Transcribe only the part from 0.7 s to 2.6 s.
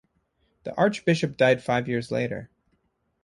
archbishop died five years later.